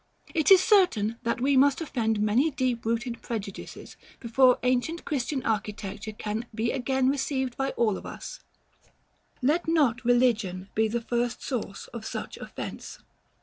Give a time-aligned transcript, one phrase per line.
[0.33, 6.11] It is certain that we must offend many deep rooted prejudices, before ancient Christian architecture
[6.11, 8.39] can be again received by all of us:
[9.43, 12.97] let not religion be the first source of such offence.